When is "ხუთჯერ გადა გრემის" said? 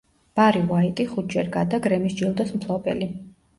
1.11-2.19